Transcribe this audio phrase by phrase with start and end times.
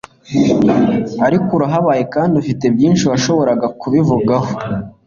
[1.25, 4.51] ariko urababaye kandi ufite byinshi washoboraga kubivugaho